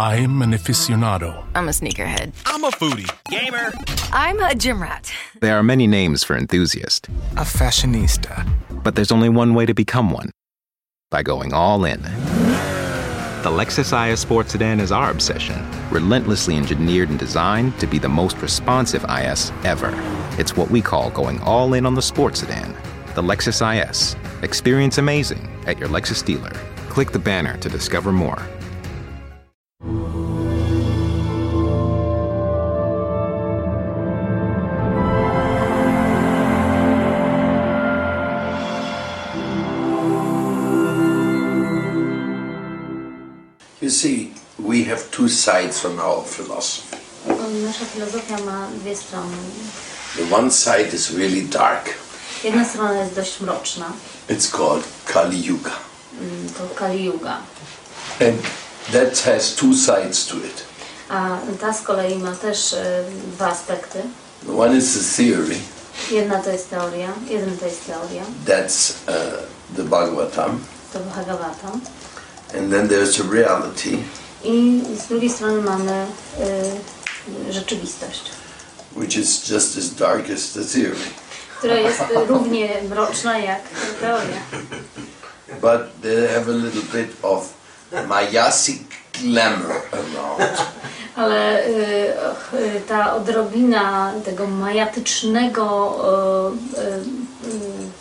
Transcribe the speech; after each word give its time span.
I'm 0.00 0.40
an 0.40 0.52
aficionado. 0.52 1.44
I'm 1.54 1.68
a 1.68 1.72
sneakerhead. 1.72 2.32
I'm 2.46 2.64
a 2.64 2.70
foodie. 2.70 3.06
Gamer. 3.28 3.70
I'm 4.12 4.40
a 4.42 4.54
gym 4.54 4.80
rat. 4.80 5.12
There 5.42 5.58
are 5.58 5.62
many 5.62 5.86
names 5.86 6.24
for 6.24 6.38
enthusiast, 6.38 7.08
A 7.36 7.42
fashionista. 7.44 8.48
but 8.82 8.94
there's 8.94 9.12
only 9.12 9.28
one 9.28 9.52
way 9.52 9.66
to 9.66 9.74
become 9.74 10.10
one 10.10 10.30
by 11.10 11.22
going 11.22 11.52
all 11.52 11.84
in. 11.84 12.00
The 13.42 13.50
Lexus 13.50 13.92
IS 14.10 14.20
Sports 14.20 14.52
Sedan 14.52 14.80
is 14.80 14.90
our 14.90 15.10
obsession, 15.10 15.62
relentlessly 15.90 16.56
engineered 16.56 17.10
and 17.10 17.18
designed 17.18 17.78
to 17.78 17.86
be 17.86 17.98
the 17.98 18.08
most 18.08 18.38
responsive 18.38 19.04
IS 19.04 19.52
ever. 19.64 19.92
It's 20.38 20.56
what 20.56 20.70
we 20.70 20.80
call 20.80 21.10
going 21.10 21.40
all 21.40 21.74
in 21.74 21.84
on 21.84 21.94
the 21.94 22.00
sports 22.00 22.40
sedan. 22.40 22.74
The 23.14 23.22
Lexus 23.22 23.60
IS. 23.60 24.16
Experience 24.42 24.96
amazing 24.96 25.46
at 25.66 25.76
your 25.78 25.90
Lexus 25.90 26.24
dealer. 26.24 26.52
Click 26.88 27.12
the 27.12 27.18
banner 27.18 27.58
to 27.58 27.68
discover 27.68 28.12
more. 28.12 28.42
You 43.90 43.96
see, 43.96 44.32
we 44.56 44.84
have 44.84 45.10
two 45.10 45.26
sides 45.28 45.84
on 45.84 45.98
our 45.98 46.22
philosophy. 46.22 46.96
Nasza 47.26 47.84
filozofia 47.84 48.38
ma 48.46 48.68
dwie 48.82 48.94
strony. 48.96 49.36
The 50.16 50.34
one 50.34 50.50
side 50.50 50.94
is 50.94 51.10
really 51.10 51.42
dark. 51.42 51.88
Jedna 52.44 52.64
strona 52.64 52.94
jest 53.02 53.14
dość 53.14 53.40
mroczna, 53.40 53.92
It's 54.28 54.50
called 54.50 54.84
Kali 55.06 55.42
Yuga. 55.46 55.70
mm, 56.20 56.48
to 56.54 56.74
Kali 56.74 57.04
Yuga, 57.04 57.36
And 58.20 58.38
that 58.92 59.18
has 59.24 59.56
two 59.56 59.74
sides 59.74 60.26
to 60.26 60.36
it. 60.36 60.64
a 61.08 61.38
ta 61.60 61.72
z 61.72 61.82
kolei 61.82 62.18
ma 62.18 62.32
też 62.36 62.72
e, 62.72 63.04
dwa 63.36 63.46
aspekty. 63.46 63.98
The 64.46 64.52
one 64.52 64.76
is 64.78 64.92
the 64.94 65.22
theory, 65.22 65.58
Jedna 66.10 66.38
to 66.42 66.50
jest 66.50 66.70
teoria, 66.70 67.12
jeden 67.30 67.58
to 67.58 67.64
jest 67.66 67.86
teoria, 67.86 68.22
that's 68.46 68.90
uh, 69.08 69.42
the 69.76 69.82
Bhagavatam. 69.82 70.60
to 70.92 70.98
Bhagavatam. 70.98 71.80
And 72.54 72.72
then 72.72 72.88
there's 72.88 73.20
a 73.20 73.24
reality, 73.24 73.98
I 74.44 74.80
z 74.96 75.06
drugiej 75.08 75.30
strony 75.30 75.62
mamy 75.62 75.92
e, 75.92 77.52
rzeczywistość, 77.52 78.22
which 78.96 79.16
is 79.16 79.50
just 79.50 79.78
as 79.78 79.94
dark 79.94 80.30
as 80.30 80.52
the 80.52 80.64
theory. 80.64 81.10
która 81.58 81.74
jest 81.74 82.00
e, 82.00 82.24
równie 82.26 82.68
mroczna 82.88 83.38
jak 83.38 83.60
teoria. 84.00 84.40
But 85.60 86.00
they 86.02 86.28
have 86.28 86.48
a 86.48 86.54
little 86.54 86.82
bit 86.92 87.16
of 87.22 87.52
mayasic 88.08 88.78
glamour 89.22 89.82
around. 89.92 90.58
Ale 91.16 91.66
y, 91.66 91.72
y, 92.54 92.80
ta 92.88 93.14
odrobina 93.14 94.12
tego 94.24 94.46
majatycznego, 94.46 95.96
y, 96.74 96.80
y, 96.80 96.84
y, 96.84 97.19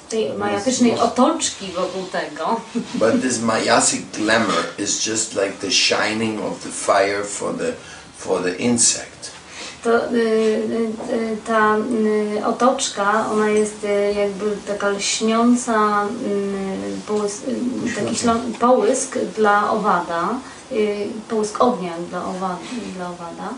tej 0.09 0.33
majatycznej 0.33 0.99
otoczki 0.99 1.65
wokół 1.75 2.03
tego, 2.11 2.61
But 2.95 3.21
this 3.21 3.39
mayasic 3.41 4.01
glamour 4.17 4.63
is 4.77 5.05
just 5.05 5.33
like 5.35 5.53
the 5.61 5.71
shining 5.71 6.41
of 6.41 6.59
the 6.63 6.69
fire 6.69 7.23
for 7.23 7.57
the 7.57 7.73
for 8.17 8.43
the 8.43 8.55
insect. 8.55 9.31
to 9.83 9.89
y, 10.11 10.17
y, 10.17 11.13
y, 11.13 11.37
ta 11.47 11.77
y, 12.37 12.45
otoczka, 12.45 13.25
ona 13.31 13.49
jest 13.49 13.83
y, 13.83 14.13
jakby 14.13 14.57
taka 14.67 14.89
lśniąca 14.89 16.03
y, 16.05 17.01
połysk, 17.07 17.43
y, 17.47 17.95
taki 17.95 18.15
ślą- 18.15 18.53
połysk 18.59 19.17
dla 19.37 19.71
owada, 19.71 20.29
połysk 21.29 21.61
ognia 21.63 21.93
dla 22.09 22.25
owada. 22.25 22.57
Dla 22.95 23.05
owada. 23.09 23.53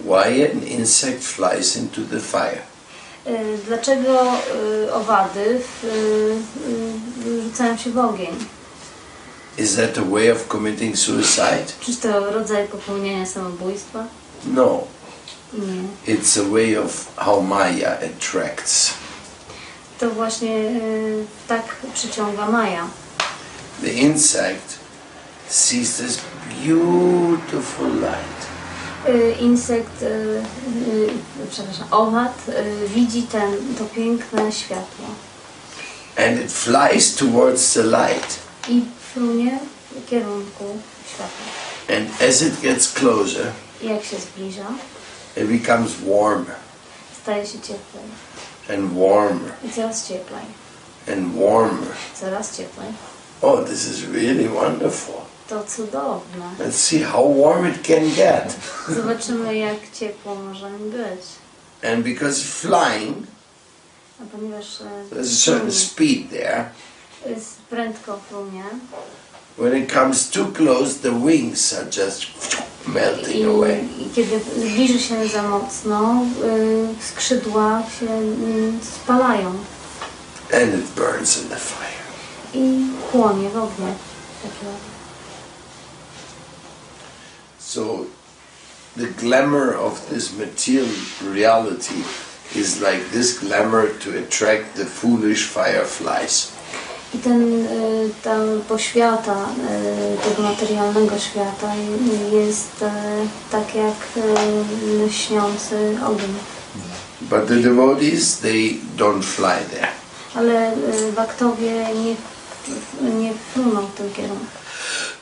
Why 0.00 0.50
an 0.52 0.62
insect 0.66 1.24
flies 1.24 1.76
into 1.76 2.00
the 2.10 2.20
fire? 2.20 2.62
Y, 3.28 3.58
Dlaczego 3.66 4.32
y, 4.86 4.92
owady 4.94 5.60
y, 5.84 7.42
rzucają 7.42 7.76
się 7.76 7.90
w 7.90 7.98
ogień? 7.98 8.34
Is 9.58 9.76
that 9.76 9.98
a 9.98 10.02
way 10.02 10.32
of 10.32 10.48
committing 10.48 10.98
suicide? 10.98 11.66
Czy 11.80 11.96
to 11.96 12.30
rodzaj 12.32 12.68
popełniania 12.68 13.26
samobójstwa? 13.26 14.04
No. 14.44 14.80
Nie. 15.52 16.14
It's 16.14 16.40
a 16.40 16.50
way 16.52 16.76
of 16.78 17.06
how 17.16 17.42
Maya 17.42 17.90
attracts. 17.98 18.90
To 20.00 20.10
właśnie 20.10 20.80
tak 21.48 21.76
przyciąga 21.94 22.46
Maja. 22.50 22.86
The 23.82 23.90
insect 23.92 24.78
sees 25.48 25.96
this 25.96 26.18
beautiful 26.64 27.88
light. 27.88 28.35
Y, 29.08 29.34
Insekt, 29.40 30.02
y, 30.02 30.06
y, 30.06 31.10
przepraszam, 31.50 31.86
owad 31.90 32.32
widzi 32.94 33.22
ten, 33.22 33.74
to 33.78 33.84
piękne 33.84 34.52
światło 34.52 35.06
And 36.18 36.40
it 36.40 36.52
flies 36.52 37.14
towards 37.14 37.72
the 37.74 37.82
light. 37.82 38.38
i 38.68 38.82
frunie 39.14 39.58
w 39.92 40.10
kierunku 40.10 40.64
światła. 41.14 41.96
And 41.96 42.22
as 42.30 42.42
it 42.42 42.60
gets 42.60 42.92
closer, 42.92 43.46
jak 43.82 44.04
się 44.04 44.16
zbliża, 44.16 44.66
it 45.36 45.44
becomes 45.46 45.90
warmer 46.06 46.54
staje 47.22 47.46
się 47.46 47.60
cieplej 47.60 48.04
and 48.70 48.92
warmer 48.94 49.52
i 49.64 49.72
coraz 49.72 50.08
cieplej, 50.08 50.44
and 51.12 51.34
warmer. 51.34 51.88
coraz 52.20 52.56
cieplej. 52.56 52.88
Oh, 53.42 53.64
this 53.64 53.84
is 53.88 54.02
really 54.06 54.48
wonderful. 54.48 55.14
To 55.48 55.64
cudowne. 55.64 56.44
Let's 56.58 56.76
see 56.78 57.02
how 57.02 57.22
warm 57.42 57.66
it 57.66 57.82
can 57.86 58.10
get. 58.16 58.56
Zobaczymy, 58.88 59.56
jak 59.56 59.76
ciepło 59.92 60.34
może 60.34 60.70
im 60.70 60.90
być. 60.90 61.20
And 61.92 62.04
because 62.04 62.40
flying, 62.44 63.26
A 64.22 64.36
ponieważ 64.36 64.80
e, 64.80 65.14
there's 65.14 65.32
a 65.42 65.44
certain 65.44 65.72
speed 65.72 66.30
there. 66.30 66.64
jest 67.26 67.56
prędko 67.70 68.18
frunie 68.30 68.62
When 69.58 69.82
it 69.82 69.92
comes 69.92 70.30
too 70.30 70.46
close, 70.52 70.94
the 70.94 71.20
wings 71.26 71.72
are 71.72 71.86
just 71.86 72.26
melting 72.86 73.46
away. 73.48 73.84
i, 73.98 74.10
kiedy 74.14 74.40
zbliży 74.56 75.00
się 75.00 75.28
za 75.28 75.42
mocno, 75.42 76.22
y, 76.44 77.04
skrzydła 77.12 77.82
się 78.00 78.06
y, 78.06 78.72
spalają 79.02 79.48
And 80.52 80.74
it 80.74 80.86
burns 80.96 81.42
in 81.42 81.48
the 81.48 81.56
fire. 81.56 82.06
i 82.54 82.86
płonie 83.12 83.48
w 83.48 83.56
ogniu. 83.56 83.86
So 87.66 88.06
the 88.96 89.08
glamour 89.18 89.74
of 89.74 90.08
this 90.08 90.30
material 90.38 90.86
reality 91.20 92.04
is 92.54 92.80
like 92.80 93.10
this 93.10 93.40
glamour 93.40 93.88
to 94.06 94.18
attract 94.22 94.76
the 94.76 94.86
foolish 94.86 95.42
fireflies. 95.50 96.52
I 97.14 97.18
ten, 97.18 97.66
y, 97.66 98.10
ta 98.22 98.36
poświata 98.68 99.46
y, 99.46 100.28
tego 100.28 100.42
materialnego 100.42 101.18
świata 101.18 101.74
jest 102.32 102.82
y, 102.82 102.86
tak 103.50 103.74
jak 103.74 103.96
lśniący 105.06 105.98
ogień. 106.06 106.34
But 107.20 107.48
the 107.48 107.56
devotees, 107.56 108.38
they 108.38 108.80
don't 108.96 109.24
fly 109.24 109.64
there. 109.70 109.88
Ale 110.34 110.72
baktowie 111.16 111.86
nie, 111.94 112.16
nie 113.10 113.32
fruną 113.54 113.86
w 113.86 113.94
tym 113.94 114.12
kierunku. 114.12 114.65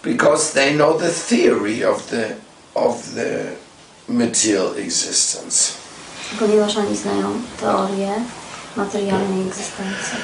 Because 0.04 0.52
they 0.52 0.74
know 0.76 0.98
the 0.98 1.10
theory 1.10 1.84
of 1.84 2.10
the 2.10 2.36
of 2.74 3.14
the 3.14 3.56
material 4.08 4.74
existence. 4.78 5.72
Ponieważ 6.38 6.76
oni 6.76 6.96
znają 6.96 7.42
teorię 7.60 8.12
materialnej 8.76 9.46
egzystencji. 9.46 10.18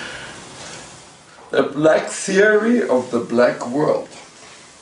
The 1.50 1.62
black 1.62 2.10
theory 2.26 2.88
of 2.88 3.10
the 3.10 3.18
black 3.18 3.66
world. 3.66 4.08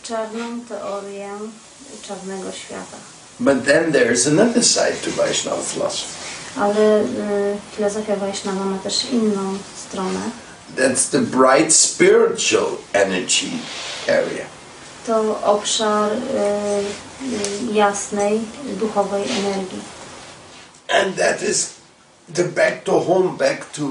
Czarną 0.02 0.60
teorię 0.68 1.30
czarnego 2.08 2.52
świata. 2.52 2.96
But 3.40 3.64
then 3.64 3.92
there's 3.92 4.26
another 4.26 4.64
side 4.64 4.96
to 5.04 5.10
Vaishnava 5.10 5.62
philosophy. 5.62 6.12
Ale 6.56 7.00
y, 7.00 7.06
filozofia 7.76 8.16
Vaishnava 8.16 8.64
ma 8.64 8.78
też 8.78 9.04
inną 9.12 9.58
stronę. 9.88 10.20
That's 10.76 11.10
the 11.10 11.20
bright 11.20 11.72
spiritual 11.72 12.78
energy 12.92 13.50
area. 14.08 14.57
To 15.08 15.40
obszar 15.44 16.12
y, 16.12 16.16
y, 17.70 17.72
jasnej, 17.72 18.40
duchowej 18.80 19.22
energii. 19.22 19.80
And 20.88 21.16
that 21.16 21.42
is 21.42 21.74
the 22.34 22.44
back 22.44 22.84
to 22.84 23.00
home, 23.00 23.36
back 23.38 23.72
to 23.72 23.82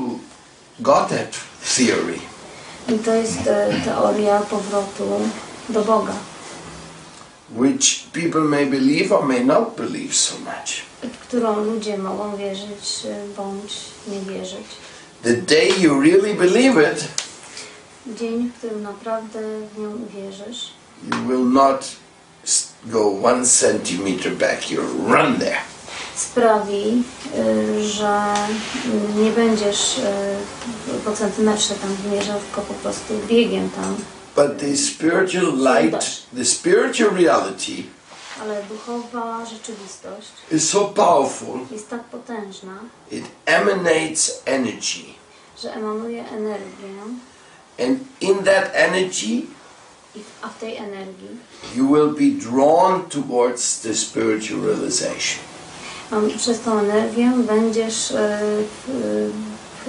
Godhead 0.79 1.37
theory. 1.75 2.19
I 2.87 2.99
to 2.99 3.13
jest 3.15 3.47
e, 3.47 3.81
teoria 3.85 4.39
powrotu 4.39 5.29
do 5.69 5.81
Boga, 5.83 6.13
which 7.55 8.07
people 8.13 8.41
may 8.41 8.65
believe 8.65 9.11
or 9.15 9.25
may 9.25 9.45
not 9.45 9.75
believe 9.75 10.13
so 10.13 10.35
much. 10.39 10.81
którą 11.21 11.63
ludzie 11.63 11.97
mogą 11.97 12.37
wierzyć 12.37 13.05
y, 13.05 13.35
bądź 13.37 13.73
nie 14.07 14.33
wierzyć. 14.33 14.67
The 15.23 15.33
day 15.33 15.71
you 15.79 16.01
really 16.01 16.33
believe 16.33 16.93
it, 16.93 17.07
Dzień, 18.07 18.49
w 18.49 18.57
którym 18.57 18.83
naprawdę 18.83 19.39
w 19.75 19.79
nią 19.79 19.95
uwierzysz, 20.09 20.76
you 21.03 21.27
will 21.27 21.45
not 21.45 21.95
go 22.85 23.07
one 23.07 23.45
centimeter 23.45 24.31
back, 24.31 24.71
you 24.71 24.81
run 24.81 25.39
there. 25.39 25.57
sprawi, 26.15 27.03
y, 27.37 27.83
że 27.83 28.33
y, 29.15 29.23
nie 29.23 29.31
będziesz 29.31 29.97
y, 29.97 30.01
po 31.05 31.11
centymetrze 31.11 31.75
tam 31.75 31.95
wymierzał, 31.95 32.39
tylko 32.39 32.61
po 32.61 32.73
prostu 32.73 33.13
biegiem 33.27 33.69
tam. 33.69 33.95
But 34.35 34.57
the 34.59 34.77
spiritual 34.77 35.55
light, 35.55 36.27
the 36.35 36.45
spiritual 36.45 37.15
reality 37.15 37.83
Ale 38.41 38.63
duchowa 38.63 39.45
rzeczywistość 39.45 40.31
is 40.51 40.69
so 40.69 40.85
powerful, 40.85 41.59
jest 41.71 41.89
tak 41.89 42.03
potężna, 42.03 42.73
it 43.11 43.25
emanates 43.45 44.41
energy. 44.45 45.03
że 45.61 45.73
emanuje 45.73 46.29
energię 46.29 46.87
And 47.79 47.99
in 48.21 48.43
that 48.43 48.71
energy, 48.73 49.45
a 50.41 50.47
w 50.47 50.59
tej 50.59 50.77
energii 50.77 51.37
you 51.75 51.87
will 51.91 52.09
be 52.13 52.49
drawn 52.51 53.01
towards 53.09 53.79
the 53.81 53.95
spiritual 53.95 54.61
realization. 54.61 55.39
mam, 56.11 56.29
przez 56.37 56.59
tą 56.59 56.79
energię 56.79 57.31
będziesz 57.47 58.11
y, 58.11 58.15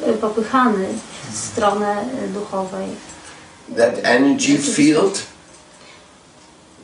y, 0.08 0.12
popychany 0.20 0.88
w 1.32 1.36
stronę 1.36 2.04
duchowej. 2.34 2.86
That 3.76 3.94
energy 4.02 4.58
field, 4.58 5.22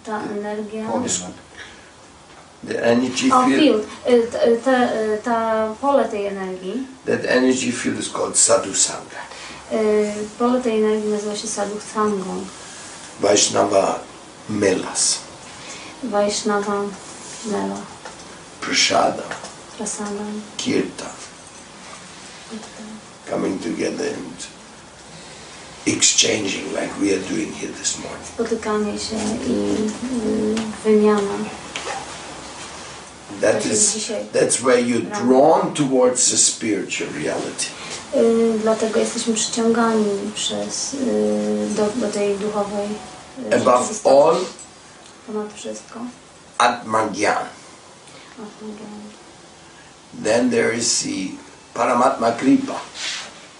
Ta 0.05 0.20
energia... 0.23 0.85
the 2.69 2.82
energy 2.82 3.31
field, 3.31 3.61
field. 3.61 3.87
Te, 4.64 5.05
y, 5.14 5.19
ta 5.25 5.69
pole 5.81 6.05
tej 6.08 6.26
energii, 6.26 6.87
that 7.06 7.25
energy 7.29 7.73
field 7.73 7.99
is 8.00 8.08
called 8.12 8.38
sadhu 8.38 8.75
sangha. 8.75 9.20
y, 9.73 10.12
pole 10.38 10.61
tej 10.61 10.82
energii 10.85 11.11
nazywa 11.11 11.37
się 11.37 11.49
sadhu 11.49 11.81
sangą. 11.94 12.44
Vaishnava 13.21 14.01
melas, 14.49 15.19
Vaishnava 16.03 16.89
Mela, 17.47 17.81
prasada, 18.61 19.25
Prasadam. 19.79 20.41
kirtan, 20.57 21.13
coming 23.27 23.59
together 23.59 24.05
and 24.09 24.47
exchanging 25.87 26.73
like 26.75 26.91
we 27.01 27.13
are 27.15 27.23
doing 27.29 27.53
here 27.53 27.71
this 27.73 27.99
morning. 27.99 28.25
Spotykanie 28.35 28.99
się 28.99 29.17
i 29.49 29.77
wymiana. 30.85 31.64
That 33.44 33.67
is 33.67 34.11
that's 34.32 34.62
where 34.62 34.79
you're 34.81 35.11
drawn 35.23 35.75
towards 35.75 36.31
the 36.31 36.37
spiritual 36.37 37.08
reality. 37.12 37.67
Y, 38.17 38.58
dlatego 38.62 39.00
jesteśmy 39.00 39.35
przyciągani 39.35 40.05
przez, 40.35 40.94
y, 40.94 41.69
do, 41.76 41.87
do 42.06 42.12
tej 42.12 42.38
duchowej 42.38 42.88
y, 43.52 43.56
Above 43.56 43.82
rzeczywistości. 43.82 44.08
all, 44.08 44.37
Ponad 45.26 45.52
wszystko. 45.55 46.00
Atmagyan. 46.58 47.46
Then 50.25 50.50
there 50.50 50.73
is 50.73 51.02
the 51.02 51.35
Paramatma 51.75 52.32
Kripa, 52.32 52.81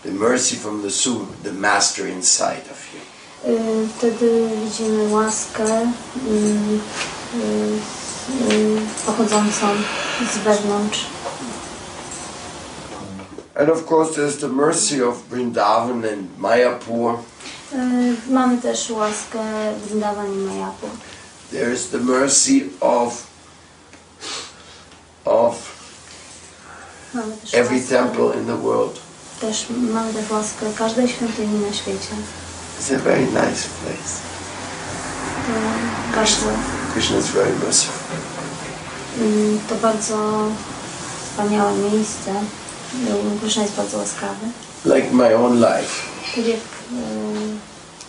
the 0.03 0.13
mercy 0.13 0.57
from 0.57 0.83
the 0.83 0.91
Soul, 0.91 1.27
the 1.43 1.53
master 1.53 2.07
inside 2.09 2.63
of 2.71 2.79
you. 2.95 3.01
Y, 3.53 3.89
Wtedy 3.99 4.49
widzimy 4.65 5.09
łaskę 5.13 5.65
y, 5.65 6.31
y, 7.37 7.79
y, 8.55 8.84
pochodzącą 9.07 9.67
z 10.35 10.39
wewnątrz. 10.39 11.07
And 13.61 13.71
of 13.71 13.91
course, 13.93 14.13
there's 14.15 14.37
the 14.41 14.49
mercy 14.49 15.09
of 15.09 15.15
Vrindavan 15.31 16.05
and 16.05 16.39
Mayapur. 16.39 17.15
Y, 17.73 17.77
Mamy 18.31 18.59
też 18.59 18.91
łaskę 18.91 19.39
Vrindavan 19.87 20.33
i 20.35 20.37
Mayapur. 20.37 20.91
There's 21.53 21.91
the 21.91 21.99
mercy 21.99 22.69
of 22.81 23.23
of 25.25 25.55
every 27.53 27.81
temple 27.81 28.35
in 28.41 28.47
the 28.47 28.57
world. 28.57 29.01
też 29.41 29.67
mamy 29.71 30.13
też 30.15 30.31
łaskę 30.31 30.67
każdej 30.79 31.09
świątyni 31.09 31.59
na 31.67 31.73
świecie. 31.73 32.09
It's 32.81 32.95
a 32.95 32.99
very 32.99 33.27
nice 33.27 33.69
place. 33.83 34.21
Krishna 36.93 37.19
is 37.19 37.27
very 37.27 37.53
merciful. 37.53 38.04
Mm, 39.21 39.61
to 39.69 39.75
bardzo 39.75 40.49
wspaniałe 41.31 41.73
miejsce. 41.79 42.33
Krishna 43.41 43.63
jest 43.63 43.75
bardzo 43.75 43.99
łaskawy. 43.99 44.47
Like 44.85 45.11
my 45.13 45.37
own 45.37 45.57
life. 45.57 45.95
Tak 46.37 46.47
jak 46.47 46.61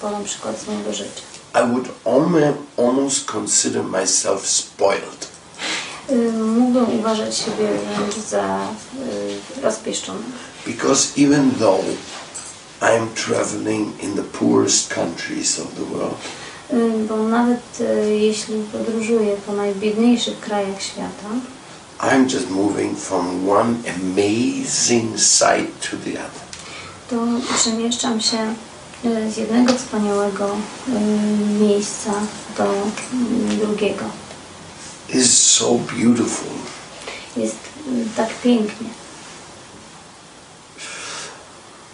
podam 0.01 0.23
przykład 0.23 0.59
z 0.61 0.67
mojego 0.67 0.93
życia. 0.93 1.21
I 1.55 1.67
would 1.71 1.87
almo- 2.05 2.53
almost 2.77 3.25
consider 3.35 3.83
myself 3.83 4.47
spoiled 4.47 5.27
Y, 6.09 6.31
Mógłbym 6.33 6.99
uważać 6.99 7.37
siebie 7.37 7.67
wręcz 7.97 8.15
za 8.29 8.57
y, 9.57 9.61
rozpieszczoną. 9.61 10.19
because 10.67 11.07
even 11.17 11.51
though 11.59 11.85
I'm 12.81 13.07
traveling 13.25 14.03
in 14.03 14.15
the 14.15 14.23
poorest 14.23 14.93
countries 14.93 15.59
of 15.59 15.65
the 15.75 15.97
world, 15.97 16.15
Bo 17.09 17.17
nawet 17.17 17.61
y, 17.81 18.15
jeśli 18.19 18.55
podróżuję 18.71 19.35
po 19.47 19.53
najbiedniejszych 19.53 20.39
krajach 20.39 20.81
świata, 20.81 21.29
I'm 21.99 22.33
just 22.33 22.49
moving 22.49 22.99
from 22.99 23.49
one 23.49 23.75
amazing 23.95 25.19
sight 25.19 25.89
to 25.91 25.97
the 25.97 26.11
other. 26.11 26.45
to 27.09 27.15
przemieszczam 27.57 28.21
się 28.21 28.37
y, 29.05 29.31
z 29.31 29.37
jednego 29.37 29.73
wspaniałego 29.73 30.49
y, 30.87 30.91
miejsca 31.63 32.11
do 32.57 32.73
y, 33.53 33.55
drugiego. 33.65 34.05
It's 35.09 35.57
so 35.57 35.65
beautiful. 35.95 36.51
Jest 37.37 37.55
tak 38.17 38.29
pięknie. 38.43 38.87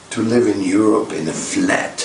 to 0.09 0.21
live 0.21 0.47
in 0.57 0.75
Europe 0.77 1.17
in 1.19 1.29
a 1.29 1.33
flat 1.33 2.00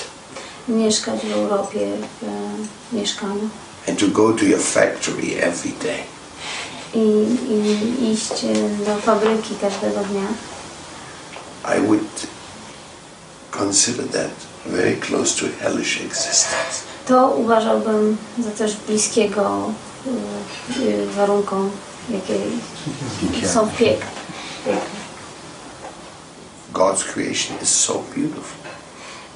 Mieszkać 0.67 1.19
w 1.19 1.31
Europie 1.31 1.91
w 2.21 2.23
y, 2.23 2.95
mieszkaniu 2.95 3.49
and 3.87 3.99
to 3.99 4.07
go 4.07 4.33
to 4.33 4.45
your 4.45 4.59
factory 4.59 5.37
every 5.41 5.71
day. 5.83 6.03
i, 6.93 6.99
i 7.49 8.11
iść 8.11 8.43
y, 8.43 8.85
do 8.85 8.97
fabryki 9.01 9.55
każdego 9.61 9.99
dnia. 10.03 10.27
I 11.77 11.81
would 11.87 12.27
consider 13.51 14.07
that 14.07 14.31
very 14.65 14.95
close 14.95 15.35
to 15.39 15.45
hellish 15.59 16.01
existence. 16.01 16.83
To 17.07 17.27
uważałbym 17.29 18.17
za 18.39 18.51
coś 18.51 18.75
bliskiego 18.75 19.71
y, 20.77 21.07
warunkom, 21.15 21.71
jakie 22.09 22.35
są 23.47 23.69
piękne. 23.69 24.07
God's 26.73 27.03
creation 27.03 27.57
is 27.63 27.69
so 27.69 27.93
beautiful. 28.15 28.66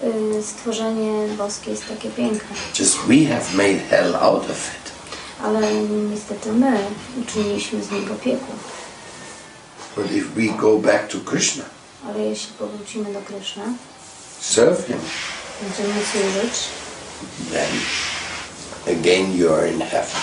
Y, 0.03 0.43
Stworzenie 0.43 1.27
boskie 1.38 1.72
jest 1.72 1.88
takie 1.88 2.10
piękne, 2.10 2.55
Just 2.79 2.98
we 2.98 3.25
have 3.36 3.53
made 3.53 3.79
hell 3.89 4.15
out 4.15 4.43
of 4.43 4.50
it. 4.75 4.91
ale 5.43 5.74
niestety 5.84 6.51
my 6.51 6.77
uczyniliśmy 7.22 7.84
z 7.84 7.91
niego 7.91 8.15
piekło. 8.15 8.55
But 9.96 10.12
if 10.12 10.25
we 10.36 10.58
go 10.58 10.77
back 10.77 11.08
to 11.08 11.17
Krishna, 11.31 11.63
Ale 12.08 12.20
jeśli 12.20 12.53
powrócimy 12.53 13.13
do 13.13 13.22
Kryszny, 13.22 13.63
serve 14.41 14.88
Him, 14.88 14.98
będziemy 15.62 15.93
służyć, 16.05 16.53
then 17.51 17.70
again 19.00 19.38
you 19.38 19.53
are 19.53 19.72
in 19.72 19.79
heaven. 19.81 20.22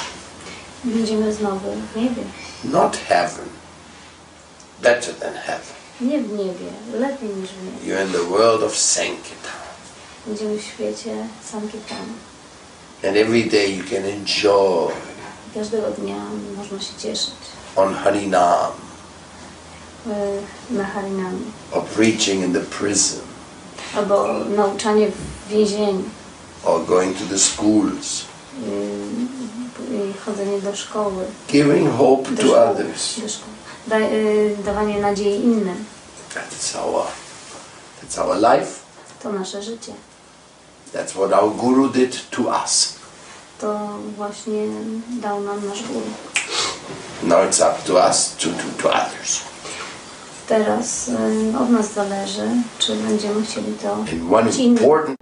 będziemy 0.84 1.32
znowu 1.32 1.72
w 1.92 1.96
niebie. 1.96 2.22
Not 2.64 2.96
heaven, 3.08 3.48
better 4.82 5.14
than 5.14 5.34
heaven. 5.34 5.74
Nie 6.00 6.18
w 6.18 6.32
niebie, 6.32 6.66
lepiej 6.94 7.28
niż 7.28 7.50
w 7.50 7.64
niebie. 7.64 7.94
You're 7.94 8.06
in 8.06 8.12
the 8.12 8.24
world 8.38 8.62
of 8.62 8.76
Sankirtan. 8.76 9.57
Będziemy 10.28 10.58
w 10.58 10.62
świecie 10.62 11.26
Sankirtana. 11.52 12.12
And 13.08 13.16
every 13.16 13.44
day 13.44 13.76
you 13.76 13.84
can 13.90 14.04
enjoy 14.04 14.92
Każdego 15.54 15.90
dnia 15.90 16.16
można 16.56 16.80
się 16.80 16.92
cieszyć 16.98 17.34
on 17.76 17.94
Harinam 17.94 18.70
y, 20.06 20.10
na 20.74 20.84
Harinami. 20.84 21.40
or 21.72 21.82
preaching 21.84 22.44
in 22.44 22.52
the 22.52 22.60
prison 22.60 23.20
Albo 23.96 24.26
nauczanie 24.56 25.08
w 25.10 25.48
więzieniu. 25.48 26.02
or 26.64 26.84
going 26.86 27.18
to 27.18 27.24
the 27.24 27.38
schools, 27.38 28.24
y, 29.92 30.12
chodzenie 30.26 30.60
do 30.60 30.76
szkoły. 30.76 31.24
giving 31.48 31.90
hope 31.98 32.30
Do 32.30 32.36
to 32.42 32.42
szkoły, 32.48 32.60
others. 32.70 33.14
Da, 33.86 33.98
y, 34.00 34.56
dawanie 34.64 35.00
nadziei 35.00 35.44
innym. 35.44 35.84
That's 36.34 36.78
our 36.78 37.06
that's 38.02 38.18
our 38.24 38.36
life. 38.36 38.72
To 39.22 39.32
nasze 39.32 39.62
życie. 39.62 39.92
That's 40.92 41.14
what 41.14 41.32
our 41.32 41.50
guru 41.50 41.92
did 41.92 42.30
to 42.30 42.42
us. 42.64 42.98
To 43.60 43.88
właśnie 44.16 44.66
dał 45.20 45.40
nam 45.40 45.68
nasz 45.68 45.82
guru. 45.82 46.06
Now 47.22 47.48
it's 47.48 47.60
up 47.60 47.84
to 47.86 48.08
us 48.08 48.36
to 48.36 48.48
do 48.48 48.82
to 48.82 48.88
others. 48.88 49.40
Teraz 50.48 51.08
y, 51.08 51.58
od 51.58 51.70
nas 51.70 51.92
zależy, 51.92 52.48
czy 52.78 52.94
będziemy 52.96 53.42
chcieli 53.42 53.72
to 53.82 53.94
And 53.94 54.32
one 54.32 54.50
important 54.50 55.18